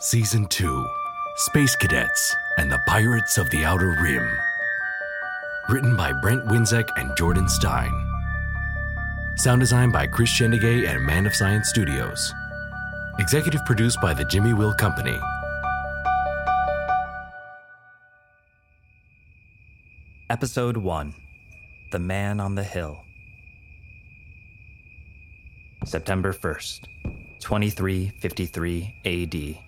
Season 0.00 0.46
2 0.46 0.88
Space 1.38 1.74
Cadets 1.74 2.32
and 2.56 2.70
the 2.70 2.78
Pirates 2.86 3.36
of 3.36 3.50
the 3.50 3.64
Outer 3.64 3.96
Rim. 4.00 4.38
Written 5.68 5.96
by 5.96 6.12
Brent 6.12 6.46
Winzek 6.46 6.88
and 6.96 7.16
Jordan 7.16 7.48
Stein. 7.48 7.92
Sound 9.34 9.58
design 9.58 9.90
by 9.90 10.06
Chris 10.06 10.30
Shendigay 10.30 10.86
and 10.86 11.04
Man 11.04 11.26
of 11.26 11.34
Science 11.34 11.68
Studios. 11.68 12.32
Executive 13.18 13.64
produced 13.66 14.00
by 14.00 14.14
the 14.14 14.24
Jimmy 14.24 14.52
Will 14.52 14.72
Company. 14.72 15.18
Episode 20.30 20.76
1 20.76 21.14
The 21.90 21.98
Man 21.98 22.38
on 22.38 22.54
the 22.54 22.62
Hill. 22.62 23.00
September 25.84 26.32
1st, 26.32 26.84
2353 27.40 28.94
AD. 29.04 29.67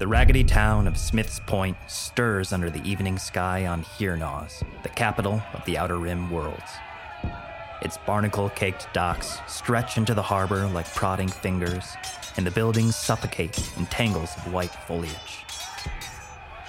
The 0.00 0.08
raggedy 0.08 0.44
town 0.44 0.86
of 0.86 0.96
Smith's 0.96 1.40
Point 1.40 1.76
stirs 1.86 2.54
under 2.54 2.70
the 2.70 2.82
evening 2.88 3.18
sky 3.18 3.66
on 3.66 3.84
Hiernaws, 3.84 4.62
the 4.82 4.88
capital 4.88 5.42
of 5.52 5.62
the 5.66 5.76
Outer 5.76 5.98
Rim 5.98 6.30
worlds. 6.30 6.72
Its 7.82 7.98
barnacle 8.06 8.48
caked 8.48 8.88
docks 8.94 9.40
stretch 9.46 9.98
into 9.98 10.14
the 10.14 10.22
harbor 10.22 10.66
like 10.68 10.90
prodding 10.94 11.28
fingers, 11.28 11.84
and 12.38 12.46
the 12.46 12.50
buildings 12.50 12.96
suffocate 12.96 13.58
in 13.76 13.84
tangles 13.88 14.34
of 14.38 14.50
white 14.50 14.70
foliage. 14.70 15.44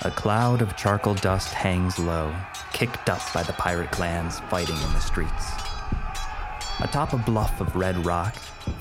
A 0.02 0.12
cloud 0.12 0.62
of 0.62 0.76
charcoal 0.76 1.16
dust 1.16 1.54
hangs 1.54 1.98
low, 1.98 2.36
kicked 2.74 3.10
up 3.10 3.22
by 3.34 3.44
the 3.44 3.54
pirate 3.54 3.92
clans 3.92 4.42
fighting 4.50 4.76
in 4.76 4.92
the 4.92 5.00
streets. 5.00 5.52
Atop 6.82 7.14
a 7.14 7.18
bluff 7.18 7.62
of 7.62 7.78
red 7.78 8.06
rock, 8.06 8.36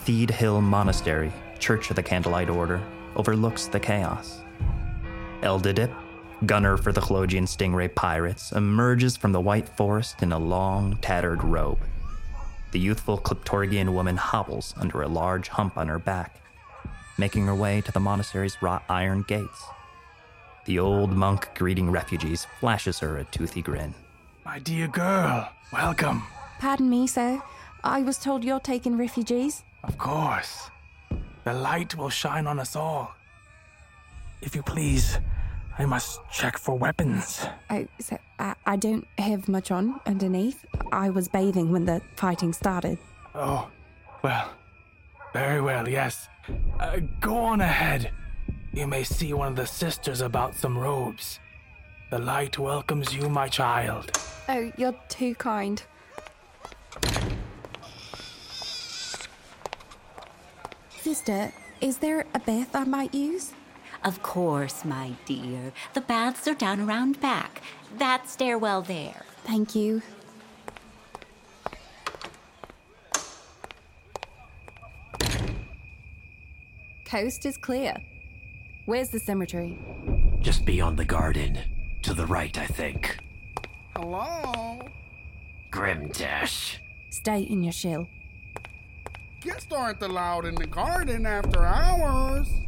Theed 0.04 0.30
Hill 0.30 0.60
Monastery, 0.60 1.30
Church 1.60 1.88
of 1.90 1.94
the 1.94 2.02
Candlelight 2.02 2.50
Order, 2.50 2.82
overlooks 3.16 3.66
the 3.66 3.80
chaos. 3.80 4.40
Eldadip, 5.42 5.92
gunner 6.46 6.76
for 6.76 6.92
the 6.92 7.00
Chlodian 7.00 7.44
Stingray 7.44 7.94
pirates, 7.94 8.52
emerges 8.52 9.16
from 9.16 9.32
the 9.32 9.40
white 9.40 9.68
forest 9.68 10.22
in 10.22 10.32
a 10.32 10.38
long, 10.38 10.96
tattered 10.98 11.42
robe. 11.42 11.78
The 12.72 12.78
youthful 12.78 13.18
Cliptorgian 13.18 13.92
woman 13.92 14.16
hobbles 14.16 14.74
under 14.76 15.02
a 15.02 15.08
large 15.08 15.48
hump 15.48 15.76
on 15.76 15.88
her 15.88 15.98
back, 15.98 16.40
making 17.18 17.46
her 17.46 17.54
way 17.54 17.80
to 17.80 17.92
the 17.92 18.00
monastery's 18.00 18.60
wrought 18.62 18.84
iron 18.88 19.24
gates. 19.26 19.64
The 20.66 20.78
old 20.78 21.12
monk 21.12 21.48
greeting 21.54 21.90
refugees 21.90 22.46
flashes 22.60 23.00
her 23.00 23.18
a 23.18 23.24
toothy 23.24 23.62
grin. 23.62 23.94
My 24.44 24.58
dear 24.58 24.88
girl, 24.88 25.48
welcome. 25.72 26.22
Pardon 26.58 26.88
me, 26.88 27.06
sir. 27.06 27.42
I 27.82 28.02
was 28.02 28.18
told 28.18 28.44
you're 28.44 28.60
taking 28.60 28.96
refugees. 28.96 29.64
Of 29.82 29.96
course. 29.96 30.70
The 31.44 31.54
light 31.54 31.96
will 31.96 32.10
shine 32.10 32.46
on 32.46 32.58
us 32.58 32.76
all. 32.76 33.14
If 34.42 34.54
you 34.54 34.62
please, 34.62 35.18
I 35.78 35.86
must 35.86 36.20
check 36.30 36.58
for 36.58 36.76
weapons. 36.76 37.46
Oh, 37.70 37.86
so 37.98 38.18
I, 38.38 38.54
I 38.66 38.76
don't 38.76 39.06
have 39.18 39.48
much 39.48 39.70
on 39.70 40.00
underneath. 40.06 40.64
I 40.92 41.10
was 41.10 41.28
bathing 41.28 41.72
when 41.72 41.86
the 41.86 42.02
fighting 42.16 42.52
started. 42.52 42.98
Oh, 43.34 43.68
well, 44.22 44.50
very 45.32 45.60
well, 45.60 45.88
yes. 45.88 46.28
Uh, 46.78 46.98
go 47.20 47.36
on 47.36 47.60
ahead. 47.60 48.10
You 48.72 48.86
may 48.86 49.04
see 49.04 49.32
one 49.32 49.48
of 49.48 49.56
the 49.56 49.66
sisters 49.66 50.20
about 50.20 50.54
some 50.54 50.76
robes. 50.76 51.40
The 52.10 52.18
light 52.18 52.58
welcomes 52.58 53.14
you, 53.14 53.28
my 53.28 53.48
child. 53.48 54.18
Oh, 54.48 54.72
you're 54.76 54.94
too 55.08 55.34
kind. 55.36 55.82
Sister, 61.02 61.50
is 61.80 61.96
there 61.96 62.26
a 62.34 62.38
bath 62.38 62.76
I 62.76 62.84
might 62.84 63.14
use? 63.14 63.54
Of 64.04 64.22
course, 64.22 64.84
my 64.84 65.12
dear. 65.24 65.72
The 65.94 66.02
baths 66.02 66.46
are 66.46 66.54
down 66.54 66.78
around 66.78 67.18
back. 67.20 67.62
That 67.96 68.28
stairwell 68.28 68.82
there. 68.82 69.22
Thank 69.44 69.74
you. 69.74 70.02
Coast 77.06 77.46
is 77.46 77.56
clear. 77.56 77.96
Where's 78.84 79.08
the 79.08 79.20
cemetery? 79.20 79.78
Just 80.40 80.66
beyond 80.66 80.98
the 80.98 81.06
garden. 81.06 81.58
To 82.02 82.12
the 82.12 82.26
right, 82.26 82.56
I 82.58 82.66
think. 82.66 83.16
Hello? 83.96 84.86
Grimdash. 85.72 86.76
Stay 87.08 87.40
in 87.40 87.64
your 87.64 87.72
shell. 87.72 88.06
Guests 89.40 89.72
aren't 89.72 90.02
allowed 90.02 90.44
in 90.44 90.54
the 90.54 90.66
garden 90.66 91.24
after 91.24 91.64
hours. 91.64 92.60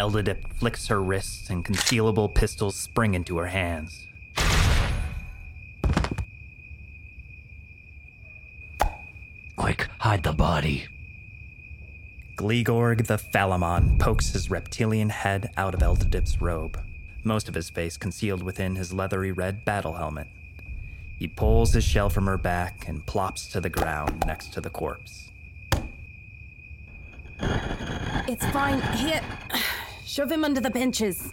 Eldadip 0.00 0.52
flicks 0.54 0.88
her 0.88 1.00
wrists 1.00 1.48
and 1.48 1.64
concealable 1.64 2.34
pistols 2.34 2.74
spring 2.74 3.14
into 3.14 3.38
her 3.38 3.46
hands. 3.46 4.08
Quick, 9.56 9.88
hide 10.00 10.24
the 10.24 10.32
body. 10.32 10.88
Gligorg 12.36 13.06
the 13.06 13.16
Phalamon 13.16 13.98
pokes 13.98 14.32
his 14.32 14.50
reptilian 14.50 15.10
head 15.10 15.50
out 15.56 15.72
of 15.72 15.80
Eldadip's 15.80 16.42
robe, 16.42 16.78
most 17.22 17.48
of 17.48 17.54
his 17.54 17.70
face 17.70 17.96
concealed 17.96 18.42
within 18.42 18.74
his 18.74 18.92
leathery 18.92 19.30
red 19.30 19.64
battle 19.64 19.94
helmet. 19.94 20.26
He 21.18 21.28
pulls 21.28 21.72
his 21.72 21.84
shell 21.84 22.10
from 22.10 22.26
her 22.26 22.36
back 22.36 22.88
and 22.88 23.06
plops 23.06 23.46
to 23.48 23.60
the 23.60 23.70
ground 23.70 24.24
next 24.26 24.52
to 24.54 24.60
the 24.60 24.68
corpse. 24.68 25.25
It's 28.28 28.44
fine. 28.46 28.80
Here. 28.96 29.22
Shove 30.04 30.32
him 30.32 30.44
under 30.44 30.60
the 30.60 30.70
benches. 30.70 31.32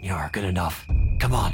You're 0.00 0.30
good 0.32 0.44
enough. 0.44 0.86
Come 1.18 1.34
on. 1.34 1.52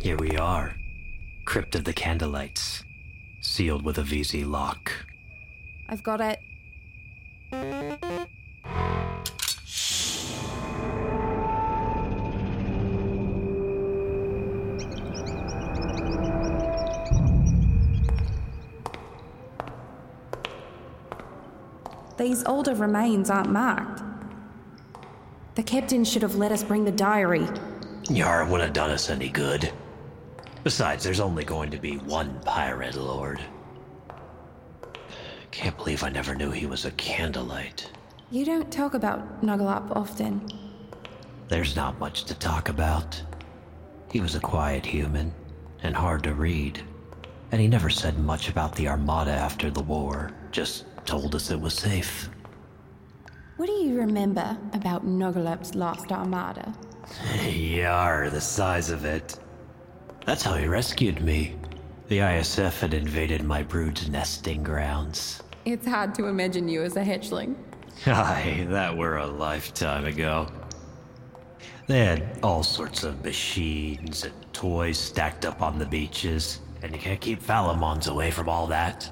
Here 0.00 0.16
we 0.16 0.36
are. 0.36 0.74
Crypt 1.44 1.74
of 1.74 1.84
the 1.84 1.94
Candlelights. 1.94 2.82
Sealed 3.40 3.84
with 3.84 3.98
a 3.98 4.02
VZ 4.02 4.48
lock. 4.48 4.92
I've 5.88 6.02
got 6.02 6.20
it. 6.20 6.40
These 22.22 22.44
older 22.44 22.76
remains 22.76 23.30
aren't 23.30 23.50
marked. 23.50 24.00
The 25.56 25.62
captain 25.64 26.04
should 26.04 26.22
have 26.22 26.36
let 26.36 26.52
us 26.52 26.62
bring 26.62 26.84
the 26.84 26.92
diary. 26.92 27.48
Yar 28.08 28.44
wouldn't 28.44 28.62
have 28.62 28.72
done 28.72 28.90
us 28.90 29.10
any 29.10 29.28
good. 29.28 29.72
Besides, 30.62 31.02
there's 31.02 31.18
only 31.18 31.42
going 31.42 31.72
to 31.72 31.78
be 31.78 31.96
one 31.96 32.38
pirate 32.44 32.94
lord. 32.94 33.40
Can't 35.50 35.76
believe 35.76 36.04
I 36.04 36.10
never 36.10 36.36
knew 36.36 36.52
he 36.52 36.66
was 36.66 36.84
a 36.84 36.92
candlelight. 36.92 37.90
You 38.30 38.44
don't 38.44 38.70
talk 38.70 38.94
about 38.94 39.42
Nuggelup 39.42 39.90
often. 39.96 40.48
There's 41.48 41.74
not 41.74 41.98
much 41.98 42.22
to 42.26 42.36
talk 42.36 42.68
about. 42.68 43.20
He 44.12 44.20
was 44.20 44.36
a 44.36 44.40
quiet 44.40 44.86
human 44.86 45.34
and 45.82 45.96
hard 45.96 46.22
to 46.22 46.34
read. 46.34 46.80
And 47.50 47.60
he 47.60 47.66
never 47.66 47.90
said 47.90 48.16
much 48.16 48.48
about 48.48 48.76
the 48.76 48.86
Armada 48.86 49.32
after 49.32 49.72
the 49.72 49.82
war, 49.82 50.30
just 50.52 50.84
told 51.04 51.34
us 51.34 51.50
it 51.50 51.60
was 51.60 51.74
safe. 51.74 52.28
What 53.56 53.66
do 53.66 53.72
you 53.72 53.98
remember 53.98 54.56
about 54.72 55.06
Nuggelup's 55.06 55.74
last 55.74 56.10
armada? 56.10 56.74
Yar, 57.48 58.30
the 58.30 58.40
size 58.40 58.90
of 58.90 59.04
it. 59.04 59.38
That's 60.26 60.42
how 60.42 60.54
he 60.54 60.66
rescued 60.66 61.20
me. 61.22 61.56
The 62.08 62.18
ISF 62.18 62.80
had 62.80 62.94
invaded 62.94 63.42
my 63.42 63.62
brood's 63.62 64.08
nesting 64.08 64.62
grounds. 64.62 65.42
It's 65.64 65.86
hard 65.86 66.14
to 66.16 66.26
imagine 66.26 66.68
you 66.68 66.82
as 66.82 66.96
a 66.96 67.04
hatchling. 67.04 67.54
Aye, 68.06 68.66
that 68.68 68.96
were 68.96 69.18
a 69.18 69.26
lifetime 69.26 70.06
ago. 70.06 70.48
They 71.86 72.04
had 72.04 72.38
all 72.42 72.62
sorts 72.62 73.04
of 73.04 73.24
machines 73.24 74.24
and 74.24 74.34
toys 74.52 74.98
stacked 74.98 75.44
up 75.44 75.62
on 75.62 75.78
the 75.78 75.86
beaches, 75.86 76.60
and 76.82 76.92
you 76.92 76.98
can't 76.98 77.20
keep 77.20 77.42
Phalamons 77.42 78.08
away 78.08 78.30
from 78.30 78.48
all 78.48 78.66
that. 78.68 79.10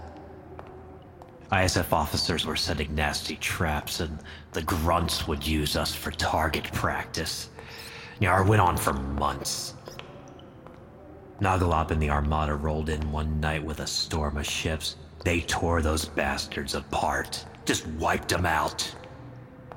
ISF 1.53 1.93
officers 1.93 2.47
were 2.47 2.57
setting 2.57 2.95
nasty 2.95 3.37
traps, 3.37 4.01
and 4.01 4.19
the 4.53 4.63
grunts 4.63 5.27
would 5.27 5.45
use 5.45 5.77
us 5.77 5.95
for 5.95 6.11
target 6.13 6.65
practice. 6.73 7.51
Yar 8.21 8.45
went 8.45 8.61
on 8.61 8.77
for 8.77 8.93
months. 8.93 9.75
Nagalop 11.41 11.91
and 11.91 12.01
the 12.01 12.11
Armada 12.11 12.55
rolled 12.55 12.89
in 12.89 13.11
one 13.11 13.41
night 13.41 13.65
with 13.65 13.81
a 13.81 13.87
storm 13.87 14.37
of 14.37 14.47
ships. 14.47 14.97
They 15.25 15.41
tore 15.41 15.83
those 15.83 16.05
bastards 16.05 16.75
apart, 16.75 17.45
just 17.65 17.87
wiped 17.87 18.29
them 18.29 18.47
out. 18.47 18.95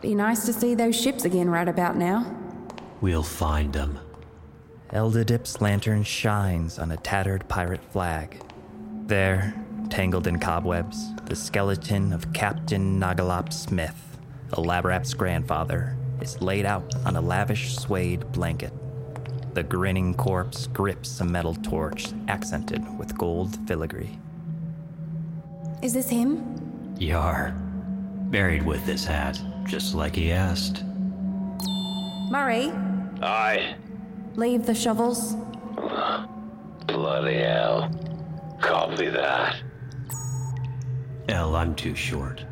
Be 0.02 0.14
nice 0.14 0.46
to 0.46 0.54
see 0.54 0.76
those 0.76 1.00
ships 1.00 1.26
again 1.26 1.50
right 1.50 1.68
about 1.68 1.96
now. 1.96 2.36
We'll 3.02 3.24
find 3.24 3.74
them. 3.74 3.98
Eldadip's 4.92 5.60
lantern 5.60 6.04
shines 6.04 6.78
on 6.78 6.92
a 6.92 6.98
tattered 6.98 7.48
pirate 7.48 7.84
flag. 7.92 8.42
There, 9.08 9.54
tangled 9.94 10.26
in 10.26 10.40
cobwebs, 10.40 11.14
the 11.26 11.36
skeleton 11.36 12.12
of 12.14 12.34
Captain 12.34 13.00
Nagalop 13.00 13.54
Smith, 13.54 14.18
Elaborap's 14.58 15.14
grandfather, 15.14 15.96
is 16.20 16.42
laid 16.42 16.66
out 16.66 16.96
on 17.06 17.16
a 17.16 17.22
lavish 17.22 17.78
suede 17.78 18.26
blanket. 18.32 18.74
The 19.54 19.62
grinning 19.62 20.16
corpse 20.16 20.66
grips 20.66 21.22
a 21.22 21.26
metal 21.26 21.54
torch 21.54 22.08
accented 22.28 22.82
with 22.98 23.16
gold 23.16 23.56
filigree. 23.68 24.18
Is 25.84 25.94
this 25.94 26.10
him? 26.10 26.96
Yar. 26.98 27.52
Buried 28.32 28.66
with 28.66 28.84
this 28.88 29.06
hat, 29.06 29.40
just 29.68 29.94
like 29.94 30.16
he 30.16 30.32
asked. 30.32 30.84
Murray, 32.32 32.72
Aye. 33.22 33.76
leave 34.34 34.66
the 34.66 34.74
shovels. 34.74 35.36
Bloody 36.88 37.36
hell. 37.36 37.92
Copy 38.60 39.10
that. 39.10 39.62
L, 41.30 41.56
I'm 41.56 41.76
too 41.76 41.96
short. 41.96 42.44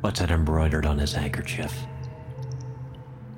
What's 0.00 0.20
that 0.20 0.30
embroidered 0.30 0.86
on 0.86 0.98
his 0.98 1.12
handkerchief? 1.12 1.74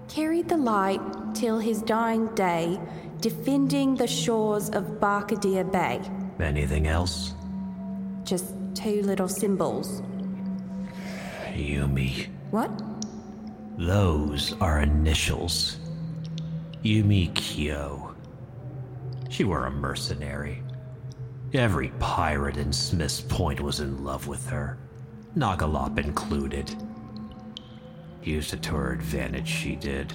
Carried 0.09 0.49
the 0.49 0.57
light 0.57 1.01
till 1.35 1.59
his 1.59 1.83
dying 1.83 2.27
day, 2.35 2.79
defending 3.21 3.95
the 3.95 4.07
shores 4.07 4.69
of 4.71 5.01
Barkadir 5.01 5.71
Bay. 5.71 6.01
Anything 6.41 6.87
else? 6.87 7.35
Just 8.25 8.55
two 8.75 9.03
little 9.03 9.29
symbols. 9.29 10.03
Yumi. 11.55 12.29
What? 12.51 12.71
Those 13.79 14.55
are 14.61 14.81
initials. 14.81 15.79
Yumi 16.85 17.35
Kyo. 17.35 18.15
She 19.31 19.45
were 19.45 19.67
a 19.67 19.71
mercenary. 19.71 20.63
Every 21.55 21.89
pirate 21.99 22.59
in 22.59 22.73
Smith's 22.75 23.23
Point 23.23 23.61
was 23.61 23.81
in 23.81 24.05
love 24.05 24.27
with 24.27 24.47
her, 24.51 24.77
Nagalop 25.35 25.99
included. 25.99 26.75
Used 28.23 28.53
it 28.53 28.63
to 28.65 28.75
her 28.75 28.93
advantage, 28.93 29.49
she 29.49 29.75
did. 29.75 30.13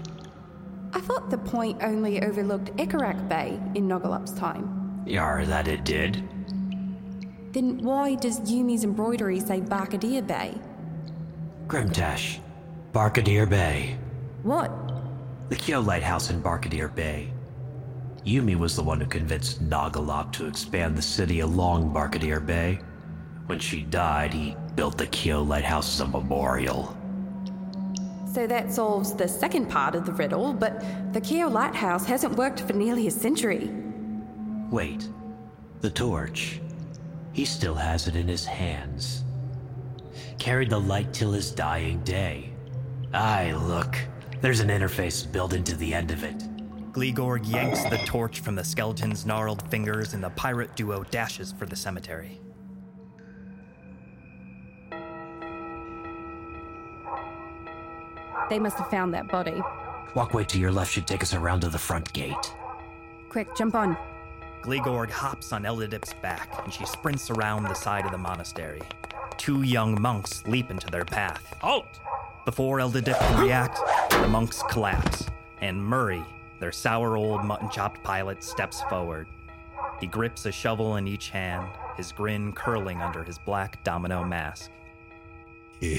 I 0.94 1.00
thought 1.02 1.32
the 1.32 1.40
point 1.40 1.82
only 1.82 2.22
overlooked 2.22 2.76
Ikarak 2.78 3.28
Bay 3.28 3.60
in 3.74 3.88
Nogalup's 3.88 4.34
time. 4.34 5.02
Yar, 5.08 5.44
that 5.48 5.68
it 5.68 5.84
did. 5.84 6.22
Then 7.52 7.80
why 7.80 8.14
does 8.14 8.40
Yumi's 8.52 8.84
embroidery 8.84 9.40
say 9.40 9.60
Barkadir 9.60 10.26
Bay? 10.26 10.54
Grimtash, 11.66 12.40
Barkadir 12.92 13.50
Bay. 13.50 13.98
What? 14.44 14.72
The 15.50 15.56
Kyo 15.56 15.82
Lighthouse 15.82 16.30
in 16.30 16.44
Barkadir 16.44 16.94
Bay. 16.94 17.32
Yumi 18.26 18.56
was 18.56 18.76
the 18.76 18.84
one 18.84 19.02
who 19.02 19.06
convinced 19.06 19.68
Nagalop 19.68 20.32
to 20.34 20.48
expand 20.48 20.98
the 20.98 21.02
city 21.02 21.42
along 21.42 21.94
Barkadir 21.94 22.46
Bay. 22.46 22.80
When 23.48 23.60
she 23.60 23.82
died, 23.84 24.34
he 24.34 24.56
built 24.76 24.98
the 24.98 25.08
Kyo 25.08 25.44
Lighthouse 25.44 25.96
as 25.96 26.00
a 26.00 26.08
memorial. 26.08 26.98
So 28.34 28.48
that 28.48 28.72
solves 28.72 29.14
the 29.14 29.28
second 29.28 29.70
part 29.70 29.94
of 29.94 30.06
the 30.06 30.14
riddle, 30.14 30.54
but 30.54 30.84
the 31.14 31.20
Kyo 31.20 31.50
Lighthouse 31.50 32.06
hasn't 32.06 32.36
worked 32.36 32.62
for 32.62 32.74
nearly 32.74 33.08
a 33.08 33.12
century. 33.12 33.70
Wait, 34.72 35.08
the 35.82 35.90
torch. 35.90 36.62
He 37.34 37.44
still 37.44 37.76
has 37.76 38.08
it 38.08 38.16
in 38.16 38.28
his 38.28 38.46
hands. 38.46 39.26
Carried 40.40 40.70
the 40.70 40.80
light 40.80 41.14
till 41.14 41.32
his 41.32 41.52
dying 41.52 42.00
day. 42.04 42.54
Aye, 43.14 43.54
look. 43.54 43.98
There's 44.40 44.62
an 44.62 44.70
interface 44.70 45.30
built 45.30 45.54
into 45.54 45.76
the 45.76 45.94
end 45.94 46.12
of 46.12 46.24
it. 46.24 46.44
Gligor 46.94 47.40
yanks 47.52 47.84
the 47.86 47.98
torch 48.06 48.42
from 48.42 48.54
the 48.56 48.64
skeleton's 48.64 49.26
gnarled 49.26 49.68
fingers, 49.70 50.14
and 50.14 50.24
the 50.24 50.30
pirate 50.30 50.76
duo 50.76 51.04
dashes 51.06 51.52
for 51.52 51.66
the 51.66 51.76
cemetery. 51.76 52.40
They 58.50 58.60
must 58.60 58.78
have 58.78 58.92
found 58.92 59.12
that 59.16 59.28
body. 59.30 59.60
Walkway 60.14 60.44
to 60.46 60.60
your 60.60 60.72
left 60.72 60.92
should 60.92 61.08
take 61.08 61.24
us 61.24 61.34
around 61.34 61.62
to 61.62 61.70
the 61.70 61.80
front 61.80 62.14
gate. 62.14 62.54
Quick, 63.30 63.48
jump 63.58 63.74
on. 63.74 63.98
Gligorg 64.62 65.10
hops 65.10 65.52
on 65.52 65.64
Eldadip's 65.64 66.14
back, 66.22 66.64
and 66.64 66.72
she 66.72 66.86
sprints 66.86 67.32
around 67.32 67.64
the 67.64 67.74
side 67.74 68.06
of 68.06 68.12
the 68.12 68.18
monastery. 68.20 68.84
Two 69.38 69.64
young 69.64 70.00
monks 70.00 70.46
leap 70.46 70.70
into 70.70 70.92
their 70.92 71.06
path. 71.06 71.56
Halt! 71.60 72.00
Before 72.46 72.78
Eldadip 72.78 73.18
can 73.18 73.44
react, 73.44 73.80
the 74.12 74.28
monks 74.28 74.62
collapse, 74.70 75.26
and 75.60 75.84
Murray, 75.84 76.24
their 76.64 76.72
sour 76.72 77.18
old 77.18 77.44
mutton 77.44 77.70
chopped 77.70 78.02
pilot, 78.04 78.42
steps 78.42 78.82
forward. 78.84 79.28
He 80.00 80.08
grips 80.08 80.46
a 80.46 80.52
shovel 80.52 80.96
in 80.96 81.10
each 81.10 81.30
hand, 81.30 81.68
his 81.98 82.14
grin 82.14 82.54
curling 82.54 83.02
under 83.02 83.22
his 83.22 83.38
black 83.38 83.84
domino 83.84 84.24
mask. 84.24 84.72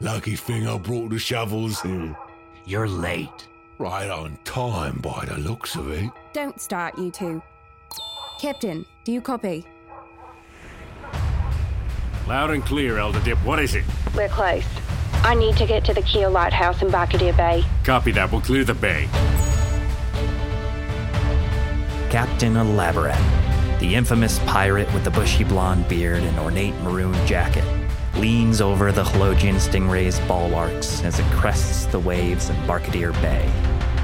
Lucky 0.00 0.34
thing 0.34 0.66
I 0.66 0.76
brought 0.76 1.10
the 1.10 1.20
shovels. 1.20 1.80
You're 2.66 2.88
late. 2.88 3.46
Right 3.78 4.10
on 4.10 4.36
time 4.42 4.98
by 4.98 5.24
the 5.24 5.38
looks 5.38 5.76
of 5.76 5.92
it. 5.92 6.10
Don't 6.32 6.60
start, 6.60 6.98
you 6.98 7.12
two. 7.12 7.40
Captain, 8.40 8.84
do 9.04 9.12
you 9.12 9.20
copy? 9.20 9.64
Loud 12.26 12.50
and 12.50 12.64
clear, 12.64 12.94
Eldadip. 12.94 13.36
What 13.44 13.60
is 13.60 13.76
it? 13.76 13.84
We're 14.16 14.28
close. 14.28 14.64
I 15.22 15.36
need 15.36 15.56
to 15.58 15.66
get 15.66 15.84
to 15.84 15.94
the 15.94 16.02
Keel 16.02 16.32
Lighthouse 16.32 16.82
in 16.82 16.88
Barkadir 16.88 17.36
Bay. 17.36 17.64
Copy 17.84 18.10
that. 18.10 18.32
We'll 18.32 18.40
clear 18.40 18.64
the 18.64 18.74
bay. 18.74 19.08
Captain 22.12 22.52
Elaborap, 22.56 23.80
the 23.80 23.94
infamous 23.94 24.38
pirate 24.40 24.92
with 24.92 25.02
the 25.02 25.10
bushy 25.10 25.44
blonde 25.44 25.88
beard 25.88 26.22
and 26.22 26.38
ornate 26.38 26.74
maroon 26.82 27.14
jacket, 27.26 27.64
leans 28.16 28.60
over 28.60 28.92
the 28.92 29.02
Halogian 29.02 29.54
Stingray's 29.58 30.20
bulwarks 30.28 31.02
as 31.04 31.18
it 31.18 31.24
crests 31.32 31.86
the 31.86 31.98
waves 31.98 32.50
in 32.50 32.56
Barkadir 32.66 33.12
Bay. 33.22 33.50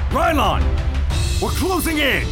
Rylon! 0.09 0.63
We're 1.39 1.51
closing 1.51 1.99
in! 1.99 2.25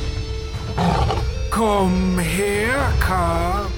Come 1.51 2.17
here, 2.17 2.91
Carp. 2.99 3.71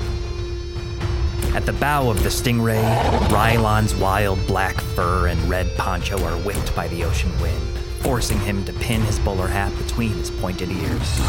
At 1.53 1.65
the 1.65 1.73
bow 1.73 2.09
of 2.09 2.23
the 2.23 2.29
Stingray, 2.29 2.81
Rylon's 3.27 3.93
wild 3.93 4.39
black 4.47 4.79
fur 4.79 5.27
and 5.27 5.49
red 5.49 5.67
poncho 5.75 6.17
are 6.23 6.37
whipped 6.43 6.73
by 6.77 6.87
the 6.87 7.03
ocean 7.03 7.37
wind, 7.41 7.78
forcing 8.01 8.39
him 8.39 8.63
to 8.65 8.73
pin 8.73 9.01
his 9.01 9.19
bowler 9.19 9.47
hat 9.47 9.75
between 9.77 10.11
his 10.13 10.31
pointed 10.31 10.71
ears. 10.71 11.19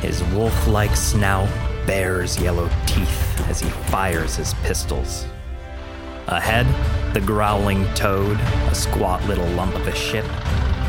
His 0.00 0.22
wolf 0.34 0.66
like 0.66 0.94
snout 0.96 1.48
bares 1.86 2.40
yellow 2.40 2.68
teeth 2.86 3.40
as 3.48 3.60
he 3.60 3.68
fires 3.68 4.36
his 4.36 4.54
pistols. 4.62 5.26
Ahead, 6.26 6.66
the 7.14 7.20
growling 7.20 7.84
toad, 7.94 8.38
a 8.40 8.74
squat 8.74 9.22
little 9.26 9.48
lump 9.48 9.74
of 9.74 9.86
a 9.86 9.94
ship, 9.94 10.24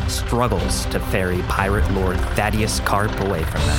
struggles 0.08 0.86
to 0.86 1.00
ferry 1.00 1.42
pirate 1.42 1.90
lord 1.92 2.18
Thaddeus 2.34 2.80
Carp 2.80 3.18
away 3.20 3.42
from 3.44 3.60
them. 3.62 3.78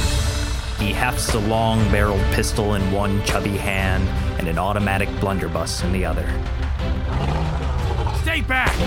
He 0.79 0.93
hefts 0.93 1.33
a 1.33 1.39
long 1.39 1.79
barreled 1.91 2.21
pistol 2.33 2.75
in 2.75 2.91
one 2.91 3.23
chubby 3.23 3.57
hand 3.57 4.07
and 4.37 4.47
an 4.47 4.59
automatic 4.59 5.09
blunderbuss 5.19 5.83
in 5.83 5.91
the 5.91 6.05
other. 6.05 6.27
Back! 8.41 8.77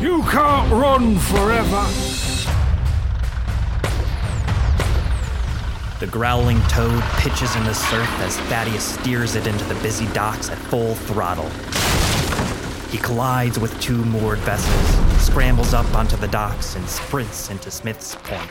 You 0.00 0.22
can't 0.24 0.70
run 0.72 1.16
forever. 1.16 1.86
The 6.00 6.06
growling 6.06 6.60
toad 6.62 7.02
pitches 7.18 7.54
in 7.56 7.64
the 7.64 7.72
surf 7.72 8.08
as 8.20 8.36
Thaddeus 8.48 8.82
steers 8.82 9.34
it 9.34 9.46
into 9.46 9.64
the 9.64 9.76
busy 9.76 10.06
docks 10.08 10.50
at 10.50 10.58
full 10.58 10.94
throttle. 10.94 11.48
He 12.90 12.98
collides 12.98 13.58
with 13.58 13.78
two 13.80 14.04
moored 14.04 14.38
vessels, 14.40 15.24
scrambles 15.24 15.72
up 15.72 15.92
onto 15.94 16.16
the 16.16 16.28
docks, 16.28 16.76
and 16.76 16.86
sprints 16.88 17.48
into 17.50 17.70
Smith's 17.70 18.16
Point. 18.16 18.50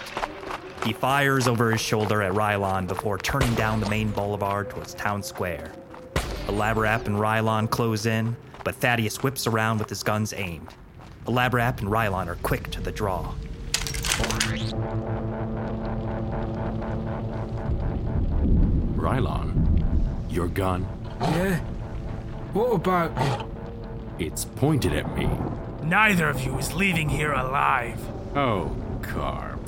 He 0.83 0.93
fires 0.93 1.47
over 1.47 1.71
his 1.71 1.81
shoulder 1.81 2.21
at 2.21 2.33
Rylon 2.33 2.87
before 2.87 3.17
turning 3.17 3.53
down 3.55 3.79
the 3.79 3.89
main 3.89 4.09
boulevard 4.09 4.69
towards 4.69 4.93
town 4.93 5.21
square. 5.21 5.71
The 6.13 6.53
Elaborap 6.53 7.05
and 7.05 7.17
Rylon 7.17 7.69
close 7.69 8.05
in, 8.05 8.35
but 8.65 8.75
Thaddeus 8.75 9.23
whips 9.23 9.47
around 9.47 9.77
with 9.77 9.87
his 9.89 10.03
guns 10.03 10.33
aimed. 10.35 10.73
Elaborap 11.25 11.79
and 11.79 11.87
Rylon 11.87 12.27
are 12.27 12.35
quick 12.35 12.69
to 12.71 12.81
the 12.81 12.91
draw. 12.91 13.33
Rylon, 18.95 19.83
your 20.31 20.47
gun, 20.47 20.87
Yeah? 21.21 21.59
What 22.53 22.73
about 22.75 23.11
it? 23.17 23.45
it's 24.27 24.45
pointed 24.45 24.93
at 24.93 25.15
me. 25.15 25.29
Neither 25.83 26.29
of 26.29 26.41
you 26.41 26.57
is 26.57 26.73
leaving 26.73 27.09
here 27.09 27.33
alive. 27.33 27.99
Oh, 28.35 28.75
Carp. 29.01 29.59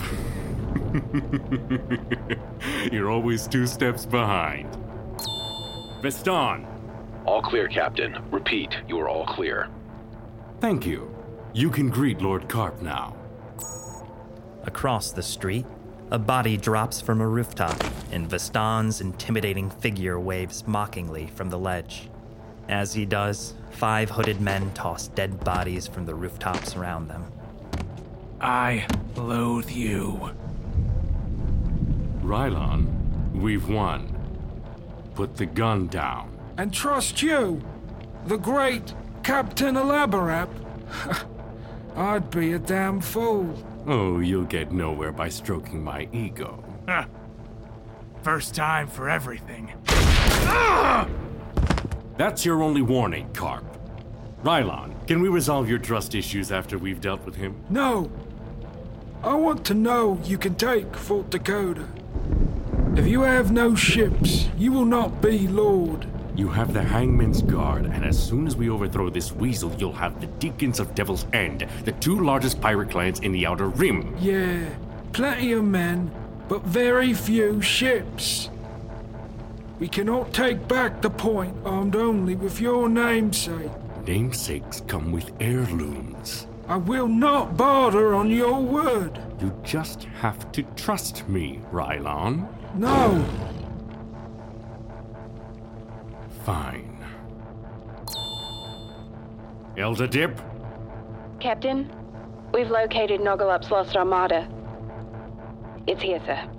You're 2.92 3.12
always 3.12 3.48
two 3.48 3.68
steps 3.68 4.06
behind. 4.06 4.70
Veston, 6.02 6.66
All 7.28 7.42
clear, 7.42 7.68
Captain. 7.68 8.18
Repeat, 8.32 8.78
you 8.88 8.98
are 9.00 9.10
all 9.10 9.26
clear. 9.26 9.68
Thank 10.62 10.86
you. 10.86 11.14
You 11.54 11.70
can 11.70 11.90
greet 11.90 12.22
Lord 12.22 12.48
Carp 12.48 12.82
now. 12.82 13.16
Across 14.64 15.12
the 15.12 15.22
street, 15.22 15.66
A 16.10 16.18
body 16.18 16.56
drops 16.56 17.02
from 17.02 17.20
a 17.20 17.28
rooftop, 17.28 17.84
and 18.14 18.30
Vastan's 18.30 19.02
intimidating 19.02 19.70
figure 19.70 20.18
waves 20.18 20.66
mockingly 20.66 21.28
from 21.36 21.50
the 21.50 21.60
ledge. 21.60 22.10
As 22.70 22.94
he 22.94 23.06
does, 23.06 23.56
five 23.72 24.10
hooded 24.10 24.40
men 24.40 24.72
toss 24.72 25.10
dead 25.10 25.44
bodies 25.44 25.86
from 25.86 26.06
the 26.06 26.16
rooftops 26.16 26.78
around 26.78 27.10
them. 27.10 27.26
I 28.40 28.88
loathe 29.18 29.70
you. 29.70 30.32
Rylon, 32.22 33.34
we've 33.34 33.68
won. 33.68 34.14
Put 35.14 35.36
the 35.36 35.46
gun 35.46 35.88
down. 35.88 36.37
And 36.58 36.74
trust 36.74 37.22
you, 37.22 37.62
the 38.26 38.38
great 38.38 38.94
Captain 39.24 39.76
Elaborap. 39.76 40.50
I'd 41.96 42.30
be 42.32 42.54
a 42.54 42.60
damn 42.60 43.00
fool. 43.02 43.54
Oh, 43.86 44.20
you'll 44.20 44.46
get 44.46 44.72
nowhere 44.72 45.12
by 45.12 45.30
stroking 45.30 45.84
my 45.84 46.08
ego. 46.12 46.64
First 48.22 48.56
time 48.56 48.88
for 48.88 49.10
everything. 49.10 49.72
That's 52.18 52.44
your 52.44 52.64
only 52.64 52.82
warning, 52.82 53.32
Carp. 53.34 53.64
Rylon, 54.44 55.08
can 55.08 55.22
we 55.22 55.30
resolve 55.30 55.70
your 55.70 55.80
trust 55.80 56.16
issues 56.16 56.52
after 56.52 56.78
we've 56.78 57.02
dealt 57.02 57.26
with 57.26 57.36
him? 57.36 57.56
No. 57.70 58.12
I 59.24 59.36
want 59.36 59.66
to 59.66 59.74
know 59.74 60.20
you 60.24 60.38
can 60.38 60.56
take 60.56 60.96
Fort 60.96 61.30
Dakota. 61.30 61.88
If 62.96 63.08
you 63.08 63.22
have 63.22 63.52
no 63.52 63.76
ships, 63.76 64.50
you 64.58 64.72
will 64.72 64.86
not 64.86 65.22
be 65.22 65.48
Lord. 65.48 66.08
You 66.38 66.50
have 66.50 66.72
the 66.72 66.84
Hangman's 66.84 67.42
Guard, 67.42 67.86
and 67.86 68.06
as 68.06 68.16
soon 68.24 68.46
as 68.46 68.56
we 68.56 68.70
overthrow 68.70 69.10
this 69.10 69.32
weasel, 69.32 69.74
you'll 69.80 69.92
have 69.92 70.22
the 70.22 70.28
Deacons 70.28 70.80
of 70.80 70.94
Devil's 70.94 71.26
End, 71.34 71.68
the 71.84 71.94
two 71.94 72.20
largest 72.20 72.62
pirate 72.62 72.92
clans 72.92 73.22
in 73.22 73.32
the 73.32 73.48
Outer 73.48 73.70
Rim. 73.70 74.16
Yeah, 74.20 74.70
plenty 75.14 75.54
of 75.54 75.64
men, 75.64 76.12
but 76.48 76.62
very 76.62 77.16
few 77.16 77.60
ships. 77.60 78.52
We 79.80 79.88
cannot 79.88 80.32
take 80.32 80.68
back 80.68 81.02
the 81.02 81.10
point 81.10 81.58
armed 81.66 81.96
only 81.96 82.36
with 82.36 82.62
your 82.62 82.88
namesake. 82.88 83.72
Namesakes 84.06 84.82
come 84.82 85.12
with 85.12 85.32
heirlooms. 85.40 86.46
I 86.68 86.78
will 86.78 87.08
not 87.08 87.58
barter 87.58 88.14
on 88.14 88.30
your 88.30 88.62
word. 88.62 89.20
You 89.42 89.52
just 89.64 90.04
have 90.22 90.52
to 90.52 90.62
trust 90.76 91.28
me, 91.28 91.62
Rylon. 91.72 92.48
No. 92.76 93.26
Fine. 96.48 97.04
Eldadip? 99.76 100.40
Captain, 101.42 101.92
we've 102.54 102.70
located 102.70 103.20
Nogalup's 103.20 103.70
lost 103.70 103.98
armada. 103.98 104.48
It's 105.88 106.02
here, 106.02 106.22
sir. 106.26 106.50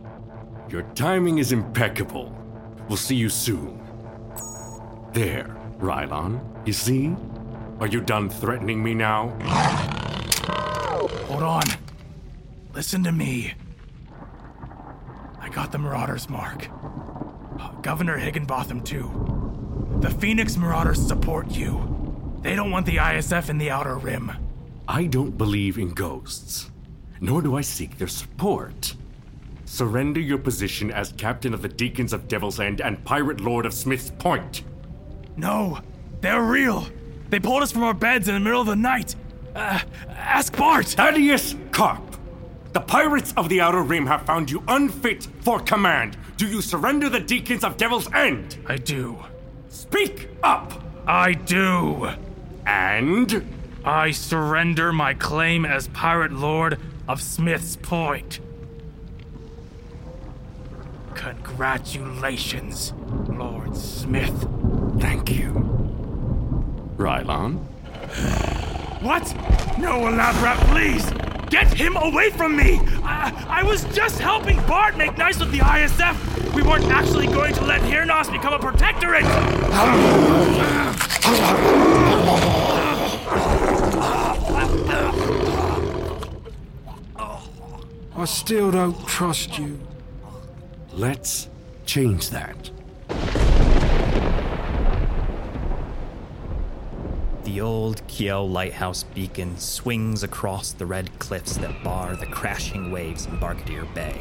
Your 0.69 0.83
timing 0.95 1.39
is 1.39 1.53
impeccable. 1.53 2.37
We'll 2.87 2.99
see 2.99 3.17
you 3.17 3.31
soon. 3.31 3.81
There, 5.15 5.57
Rylon. 5.79 6.43
You 6.67 6.75
see? 6.75 7.17
Are 7.81 7.87
you 7.87 8.03
done 8.03 8.29
threatening 8.29 8.83
me 8.83 8.93
now? 8.93 9.29
Hold 11.29 11.43
on. 11.43 11.63
Listen 12.75 13.03
to 13.05 13.13
me. 13.13 13.55
I 15.41 15.49
got 15.49 15.73
the 15.73 15.79
Marauders 15.79 16.29
mark. 16.29 16.69
Uh, 17.59 17.71
Governor 17.81 18.19
Higginbotham, 18.19 18.83
too. 18.83 19.38
The 20.01 20.11
Phoenix 20.11 20.57
Marauders 20.57 21.05
support 21.05 21.51
you. 21.51 22.39
They 22.43 22.55
don't 22.55 22.71
want 22.71 22.87
the 22.87 22.99
ISF 22.99 23.49
in 23.49 23.59
the 23.59 23.71
Outer 23.71 23.97
Rim. 23.97 24.31
I 24.87 25.07
don't 25.07 25.37
believe 25.37 25.77
in 25.77 25.91
ghosts, 25.91 26.71
nor 27.21 27.43
do 27.43 27.57
I 27.57 27.63
seek 27.63 27.99
their 27.99 28.07
support. 28.07 28.95
Surrender 29.65 30.21
your 30.21 30.39
position 30.39 30.93
as 30.93 31.13
captain 31.13 31.53
of 31.53 31.63
the 31.63 31.69
Deacons 31.69 32.13
of 32.13 32.29
Devil's 32.29 32.61
End 32.61 32.81
and 32.81 33.05
Pirate 33.05 33.41
Lord 33.41 33.67
of 33.67 33.75
Smith's 33.75 34.13
Point. 34.19 34.63
No, 35.37 35.81
they're 36.21 36.43
real. 36.43 36.87
They 37.31 37.41
pulled 37.41 37.65
us 37.65 37.73
from 37.73 37.83
our 37.83 37.93
beds 37.93 38.29
in 38.29 38.35
the 38.35 38.41
middle 38.41 38.61
of 38.61 38.69
the 38.69 38.77
night. 38.77 39.17
Uh, 39.57 39.81
ask 40.11 40.57
Bart. 40.57 40.87
Thaddeus 40.87 41.57
Carp. 41.73 42.17
The 42.73 42.81
pirates 42.81 43.35
of 43.37 43.49
the 43.49 43.61
Outer 43.61 43.83
Rim 43.83 44.07
have 44.07 44.23
found 44.23 44.49
you 44.49 44.63
unfit 44.69 45.27
for 45.41 45.59
command. 45.59 46.17
Do 46.37 46.47
you 46.47 46.63
surrender 46.63 47.09
the 47.09 47.19
Deacons 47.19 47.65
of 47.65 47.77
Devil's 47.77 48.09
End? 48.13 48.59
I 48.69 48.77
do. 48.77 49.19
Speak 49.79 50.29
up! 50.43 50.73
I 51.07 51.35
do. 51.35 52.11
And? 52.67 53.55
I 53.85 54.11
surrender 54.11 54.93
my 54.93 55.15
claim 55.15 55.65
as 55.65 55.87
Pirate 55.87 56.33
Lord 56.33 56.81
of 57.07 57.23
Smith's 57.23 57.77
Point. 57.77 58.41
Congratulations, 61.15 62.93
Lord 63.29 63.77
Smith. 63.77 64.49
Thank 64.99 65.31
you. 65.31 65.53
Rylon? 66.97 67.59
What? 69.01 69.33
No, 69.79 70.01
Elaborap, 70.01 70.57
please! 70.73 71.28
Get 71.51 71.73
him 71.73 71.97
away 71.97 72.31
from 72.31 72.57
me! 72.57 72.81
I, 73.03 73.47
I 73.49 73.63
was 73.63 73.85
just 73.85 74.19
helping 74.19 74.57
Bart 74.67 74.99
make 74.99 75.17
nice 75.17 75.39
with 75.41 75.51
the 75.51 75.59
ISF! 75.59 76.55
We 76.55 76.63
weren't 76.63 76.85
actually 76.87 77.27
going 77.27 77.55
to 77.55 77.65
let 77.65 77.81
Hirnos 77.81 78.31
become 78.31 78.53
a 78.53 78.59
protectorate! 78.59 79.25
I 88.15 88.25
still 88.25 88.71
don't 88.71 89.07
trust 89.07 89.59
you. 89.59 89.81
Let's 90.93 91.49
change 91.87 92.31
that. 92.31 92.71
The 97.49 97.63
old 97.63 98.07
Kiel 98.09 98.47
lighthouse 98.47 99.05
beacon 99.05 99.57
swings 99.57 100.23
across 100.23 100.73
the 100.73 100.85
red 100.85 101.19
cliffs 101.19 101.57
that 101.57 101.83
bar 101.83 102.15
the 102.15 102.27
crashing 102.27 102.91
waves 102.91 103.25
in 103.25 103.39
Barkadir 103.39 103.87
Bay. 103.95 104.21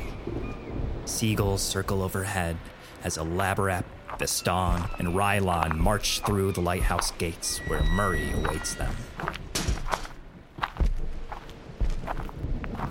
Seagulls 1.04 1.62
circle 1.62 2.04
overhead 2.04 2.56
as 3.04 3.18
Elaborap, 3.18 3.84
Veston, 4.18 4.90
and 4.98 5.10
Rylon 5.10 5.76
march 5.76 6.22
through 6.22 6.54
the 6.54 6.62
lighthouse 6.62 7.12
gates 7.12 7.58
where 7.68 7.84
Murray 7.84 8.32
awaits 8.32 8.76
them. 8.76 8.96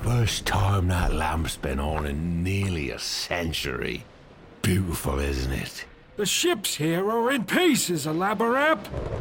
First 0.02 0.45
time 0.45 0.88
that 0.88 1.14
lamp's 1.14 1.57
been 1.57 1.81
on 1.81 2.05
in 2.05 2.43
nearly 2.43 2.90
a 2.90 2.99
century. 2.99 4.05
Beautiful, 4.61 5.19
isn't 5.19 5.52
it? 5.52 5.87
The 6.16 6.25
ships 6.25 6.76
here 6.76 7.11
are 7.11 7.30
in 7.30 7.44
pieces, 7.44 8.06
Elaborap. 8.06 8.78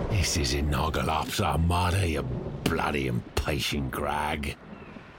This 0.09 0.37
is 0.37 0.53
in 0.53 0.69
Nogalop's 0.69 1.41
armada, 1.41 2.07
you 2.07 2.21
bloody 2.63 3.07
impatient 3.07 3.91
grag. 3.91 4.55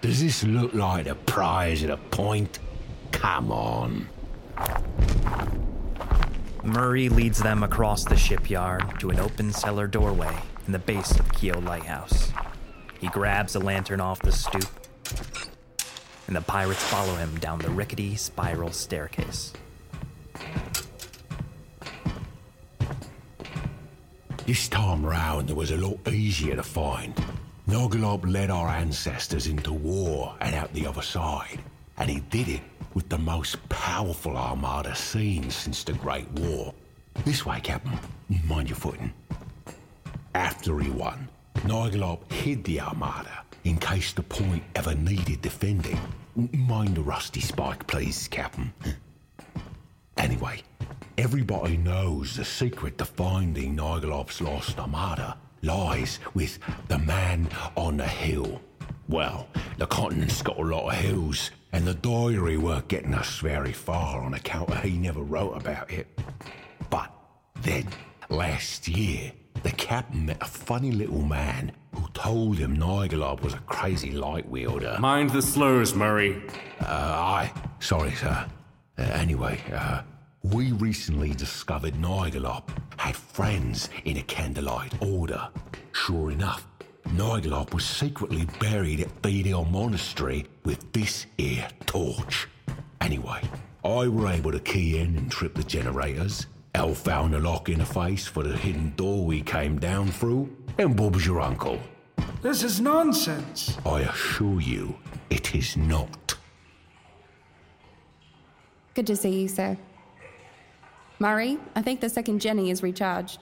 Does 0.01 0.23
this 0.23 0.43
look 0.43 0.73
like 0.73 1.05
the 1.05 1.15
prize 1.15 1.85
at 1.85 1.91
a 1.91 1.99
point? 1.99 2.61
Come 3.13 3.53
on. 3.53 4.09
Murray 6.65 7.11
leads 7.11 7.43
them 7.43 7.63
across 7.63 8.07
the 8.07 8.17
shipyard 8.17 8.99
to 9.01 9.11
an 9.11 9.21
open 9.21 9.53
cellar 9.53 9.87
doorway 9.87 10.35
in 10.67 10.73
the 10.73 10.79
base 10.79 11.19
of 11.19 11.31
Kyo 11.35 11.61
Lighthouse. 11.61 12.33
He 13.01 13.09
grabs 13.09 13.55
a 13.55 13.61
lantern 13.61 14.01
off 14.01 14.23
the 14.23 14.33
stoop, 14.33 14.65
and 16.27 16.35
the 16.35 16.41
pirates 16.41 16.83
follow 16.85 17.17
him 17.17 17.37
down 17.39 17.59
the 17.59 17.69
rickety 17.69 18.17
spiral 18.17 18.73
staircase. 18.73 19.53
This 24.47 24.69
time 24.69 25.05
round, 25.05 25.51
it 25.51 25.57
was 25.57 25.73
a 25.73 25.77
lot 25.77 25.99
easier 26.07 26.55
to 26.55 26.63
find. 26.63 27.13
Nogalop 27.67 28.31
led 28.33 28.49
our 28.49 28.69
ancestors 28.69 29.49
into 29.49 29.73
war 29.73 30.37
and 30.41 30.55
out 30.55 30.73
the 30.73 30.87
other 30.87 31.03
side, 31.03 31.59
and 31.99 32.09
he 32.09 32.21
did 32.31 32.47
it 32.47 32.61
with 32.95 33.09
the 33.09 33.19
most 33.19 33.57
powerful 33.69 34.37
armada 34.37 34.95
seen 34.95 35.51
since 35.51 35.83
the 35.83 35.95
Great 35.95 36.31
War. 36.31 36.73
This 37.25 37.45
way, 37.45 37.59
Captain. 37.59 37.99
Mind 38.45 38.69
your 38.69 38.77
footing. 38.77 39.13
After 40.37 40.79
he 40.79 40.91
won, 40.91 41.29
Nogalop 41.65 42.31
hid 42.31 42.63
the 42.63 42.81
armada 42.83 43.43
in 43.65 43.79
case 43.79 44.13
the 44.13 44.23
point 44.23 44.63
ever 44.77 44.95
needed 44.95 45.43
defending. 45.43 45.99
Mind 46.53 46.97
the 46.97 47.03
rusty 47.03 47.41
spike, 47.41 47.85
please, 47.89 48.29
Captain. 48.29 48.73
Anyway, 50.19 50.63
everybody 51.19 51.77
knows 51.77 52.37
the 52.37 52.45
secret 52.45 52.99
to 52.99 53.05
finding 53.05 53.77
Nigelop's 53.77 54.41
lost 54.41 54.79
armada 54.79 55.37
lies 55.63 56.19
with 56.35 56.59
the 56.89 56.99
man 56.99 57.49
on 57.77 57.97
the 57.97 58.07
hill. 58.07 58.61
Well, 59.09 59.49
the 59.79 59.87
continent's 59.87 60.43
got 60.43 60.59
a 60.59 60.63
lot 60.63 60.89
of 60.93 60.99
hills, 60.99 61.51
and 61.73 61.85
the 61.87 61.95
diary 61.95 62.57
weren't 62.57 62.89
getting 62.89 63.15
us 63.15 63.39
very 63.39 63.73
far 63.73 64.21
on 64.21 64.35
account 64.35 64.71
of 64.71 64.83
he 64.83 64.99
never 64.99 65.23
wrote 65.23 65.53
about 65.53 65.91
it. 65.91 66.07
But 66.91 67.11
then, 67.63 67.87
last 68.29 68.89
year, 68.89 69.33
the 69.63 69.71
captain 69.71 70.27
met 70.27 70.39
a 70.43 70.47
funny 70.47 70.93
little 70.93 71.23
man 71.23 71.73
who 71.95 72.07
told 72.15 72.59
him 72.59 72.77
Nigelop 72.77 73.43
was 73.43 73.55
a 73.55 73.59
crazy 73.61 74.11
light 74.11 74.49
wielder. 74.49 74.97
Mind 75.01 75.31
the 75.31 75.43
slurs, 75.43 75.95
Murray. 75.95 76.43
Uh, 76.81 76.85
aye. 76.85 77.53
sorry, 77.79 78.13
sir. 78.13 78.47
Uh, 78.99 79.03
anyway, 79.03 79.61
uh, 79.73 80.03
we 80.53 80.73
recently 80.73 81.31
discovered 81.31 81.95
Nigelop 81.95 82.69
had 82.97 83.17
friends 83.17 83.89
in 84.05 84.19
a 84.19 84.23
Candlelight 84.23 84.93
Order. 85.03 85.49
Sure 85.93 86.31
enough, 86.31 86.67
Nigelop 87.09 87.73
was 87.75 87.85
secretly 87.85 88.47
buried 88.61 89.01
at 89.01 89.11
Thedel 89.23 89.65
Monastery 89.65 90.47
with 90.65 90.93
this 90.93 91.27
here 91.37 91.67
torch. 91.87 92.49
Anyway, 93.01 93.41
I 93.85 94.09
were 94.09 94.29
able 94.29 94.53
to 94.53 94.61
key 94.61 94.99
in 94.99 95.17
and 95.17 95.31
trip 95.31 95.55
the 95.55 95.65
generators. 95.65 96.47
El 96.75 96.95
found 96.95 97.35
the 97.35 97.39
lock 97.39 97.67
interface 97.67 98.29
for 98.29 98.43
the 98.43 98.57
hidden 98.57 98.93
door 98.97 99.25
we 99.25 99.41
came 99.41 99.79
down 99.79 100.09
through, 100.09 100.55
and 100.79 100.95
Bob's 100.95 101.27
your 101.27 101.41
uncle. 101.41 101.81
This 102.43 102.63
is 102.63 102.81
nonsense. 102.81 103.77
I 103.87 104.03
assure 104.03 104.61
you, 104.61 104.97
it 105.31 105.55
is 105.55 105.77
not. 105.77 106.35
Good 108.95 109.07
to 109.07 109.17
see 109.17 109.41
you, 109.41 109.49
sir. 109.49 109.77
Murray, 111.19 111.59
I 111.75 111.83
think 111.83 112.01
the 112.01 112.09
second 112.11 112.41
Jenny 112.41 112.71
is 112.71 112.83
recharged. 112.83 113.41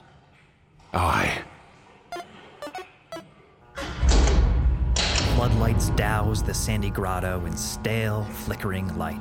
Aye. 0.93 1.41
Floodlights 5.35 5.89
douse 5.91 6.41
the 6.41 6.53
sandy 6.53 6.89
grotto 6.89 7.45
in 7.45 7.57
stale, 7.57 8.23
flickering 8.23 8.97
light. 8.97 9.19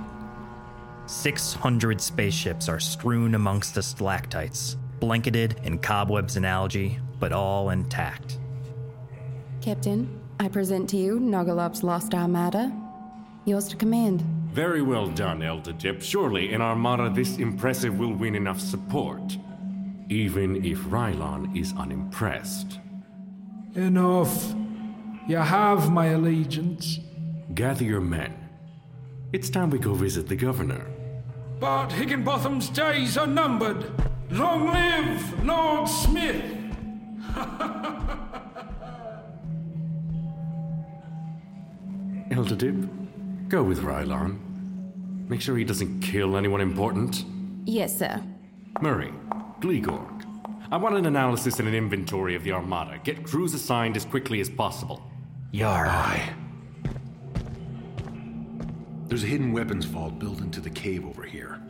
600 1.07 2.01
spaceships 2.01 2.69
are 2.69 2.79
strewn 2.79 3.35
amongst 3.35 3.75
the 3.75 3.83
stalactites, 3.83 4.77
blanketed 5.01 5.61
in 5.65 5.79
cobwebs 5.79 6.37
and 6.37 6.47
algae, 6.47 6.99
but 7.19 7.33
all 7.33 7.71
intact. 7.71 8.39
Captain, 9.61 10.21
I 10.39 10.49
present 10.49 10.89
to 10.91 10.97
you 10.97 11.19
Nogalop's 11.19 11.83
Lost 11.83 12.15
Armada. 12.15 12.73
Yours 13.45 13.69
to 13.69 13.77
command. 13.77 14.25
Very 14.55 14.83
well 14.83 15.09
done, 15.09 15.41
Eldadip. 15.41 16.01
Surely 16.01 16.53
in 16.53 16.63
Armada 16.63 17.11
this 17.11 17.39
impressive 17.39 17.99
will 17.99 18.13
win 18.13 18.37
enough 18.37 18.61
support. 18.61 19.37
Even 20.09 20.65
if 20.65 20.79
Rylon 20.85 21.57
is 21.57 21.75
unimpressed. 21.77 22.79
Enough. 23.75 24.55
You 25.27 25.39
have 25.39 25.91
my 25.91 26.07
allegiance. 26.07 27.01
Gather 27.55 27.83
your 27.83 28.01
men. 28.01 28.33
It's 29.33 29.51
time 29.51 29.71
we 29.71 29.81
go 29.81 29.93
visit 29.93 30.29
the 30.29 30.37
governor. 30.37 30.87
But 31.59 31.91
Higginbotham's 31.91 32.69
days 32.69 33.19
are 33.19 33.27
numbered. 33.27 33.91
Long 34.31 34.67
live 34.67 35.45
Lord 35.45 35.89
Smith! 35.89 36.45
Eldadip, 42.31 42.89
go 43.55 43.63
with 43.63 43.83
Rylon. 43.83 44.37
Make 45.29 45.41
sure 45.41 45.57
he 45.57 45.63
doesn't 45.63 46.01
kill 46.01 46.37
anyone 46.37 46.61
important. 46.61 47.25
Yes, 47.65 47.97
sir. 47.97 48.21
Murray, 48.81 49.13
Gligorg. 49.61 50.25
I 50.73 50.77
want 50.77 50.97
an 50.97 51.07
analysis 51.07 51.61
and 51.61 51.69
an 51.69 51.75
inventory 51.75 52.35
of 52.35 52.43
the 52.43 52.51
Armada. 52.51 52.99
Get 53.05 53.23
crews 53.23 53.55
assigned 53.55 53.97
as 53.97 54.05
quickly 54.05 54.41
as 54.41 54.51
possible. 54.51 55.01
Yar. 55.53 55.87
Aye. 55.87 56.35
There's 59.07 59.23
a 59.23 59.29
hidden 59.29 59.53
weapons 59.53 59.85
vault 59.85 60.19
built 60.19 60.41
into 60.41 60.61
the 60.61 60.71
cave 60.71 61.07
over 61.07 61.23
here. 61.23 61.61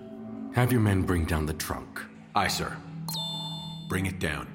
Have 0.54 0.72
your 0.72 0.80
men 0.80 1.02
bring 1.02 1.26
down 1.26 1.44
the 1.44 1.52
trunk. 1.52 2.02
Aye, 2.34 2.48
sir. 2.48 2.74
Bring 3.90 4.06
it 4.06 4.18
down. 4.18 4.53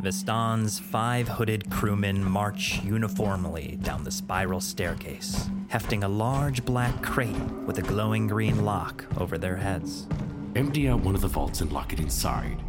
Vistan's 0.00 0.78
five 0.78 1.28
hooded 1.28 1.70
crewmen 1.70 2.24
march 2.24 2.80
uniformly 2.82 3.78
down 3.82 4.02
the 4.02 4.10
spiral 4.10 4.60
staircase, 4.60 5.50
hefting 5.68 6.04
a 6.04 6.08
large 6.08 6.64
black 6.64 7.02
crate 7.02 7.36
with 7.66 7.76
a 7.78 7.82
glowing 7.82 8.26
green 8.26 8.64
lock 8.64 9.04
over 9.18 9.36
their 9.36 9.56
heads. 9.56 10.06
Empty 10.56 10.88
out 10.88 11.00
one 11.00 11.14
of 11.14 11.20
the 11.20 11.28
vaults 11.28 11.60
and 11.60 11.70
lock 11.70 11.92
it 11.92 12.00
inside. 12.00 12.62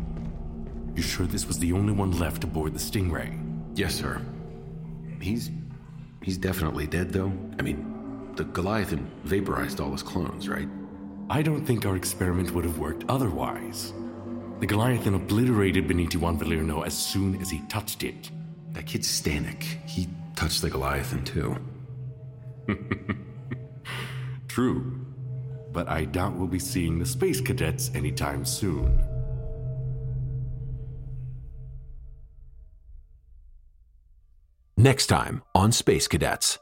You 0.94 1.02
sure 1.02 1.26
this 1.26 1.48
was 1.48 1.58
the 1.58 1.72
only 1.72 1.94
one 1.94 2.20
left 2.20 2.44
aboard 2.44 2.74
the 2.74 2.80
Stingray? 2.80 3.40
Yes, 3.76 3.96
sir. 3.96 4.22
He's. 5.22 5.52
he's 6.22 6.38
definitely 6.38 6.86
dead, 6.86 7.12
though. 7.12 7.32
I 7.58 7.62
mean, 7.62 8.34
the 8.36 8.44
Goliathan 8.44 9.08
vaporized 9.24 9.80
all 9.80 9.92
his 9.94 10.04
clones, 10.04 10.50
right? 10.50 10.68
I 11.30 11.42
don't 11.42 11.66
think 11.66 11.86
our 11.86 11.96
experiment 11.96 12.52
would 12.52 12.66
have 12.66 12.78
worked 12.78 13.06
otherwise. 13.08 13.94
The 14.62 14.68
Goliathan 14.68 15.16
obliterated 15.16 15.88
Beniti 15.88 16.18
Juan 16.18 16.38
Valerno 16.38 16.86
as 16.86 16.96
soon 16.96 17.42
as 17.42 17.50
he 17.50 17.62
touched 17.62 18.04
it. 18.04 18.30
That 18.74 18.86
kid 18.86 19.02
Stanek, 19.02 19.64
he 19.88 20.08
touched 20.36 20.62
the 20.62 20.70
Goliathan 20.70 21.26
too. 21.26 21.58
True. 24.48 25.04
But 25.72 25.90
I 25.90 26.06
doubt 26.06 26.36
we'll 26.36 26.48
be 26.48 26.60
seeing 26.60 27.00
the 27.00 27.08
space 27.08 27.42
cadets 27.42 27.90
anytime 27.96 28.46
soon. 28.46 29.02
Next 34.78 35.08
time 35.08 35.42
on 35.56 35.72
Space 35.72 36.08
Cadets. 36.08 36.60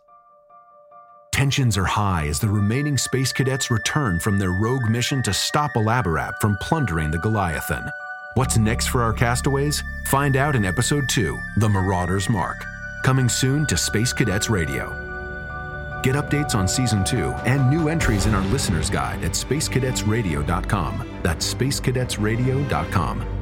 Tensions 1.39 1.77
are 1.77 1.85
high 1.85 2.27
as 2.27 2.37
the 2.37 2.49
remaining 2.49 2.97
space 2.97 3.31
cadets 3.31 3.71
return 3.71 4.19
from 4.19 4.37
their 4.37 4.51
rogue 4.51 4.89
mission 4.89 5.23
to 5.23 5.33
stop 5.33 5.71
Elaborap 5.75 6.33
from 6.41 6.57
plundering 6.57 7.11
the 7.11 7.17
Goliathan. 7.17 7.89
What's 8.33 8.57
next 8.57 8.87
for 8.87 9.01
our 9.01 9.13
castaways? 9.13 9.81
Find 10.07 10.35
out 10.35 10.57
in 10.57 10.65
Episode 10.65 11.07
2 11.07 11.39
The 11.55 11.69
Marauder's 11.69 12.27
Mark, 12.29 12.65
coming 13.03 13.29
soon 13.29 13.65
to 13.67 13.77
Space 13.77 14.11
Cadets 14.11 14.49
Radio. 14.49 14.89
Get 16.03 16.15
updates 16.15 16.55
on 16.55 16.67
Season 16.67 17.05
2 17.05 17.31
and 17.45 17.69
new 17.69 17.87
entries 17.87 18.25
in 18.25 18.35
our 18.35 18.45
listener's 18.47 18.89
guide 18.89 19.23
at 19.23 19.31
spacecadetsradio.com. 19.31 21.19
That's 21.23 21.53
spacecadetsradio.com. 21.53 23.38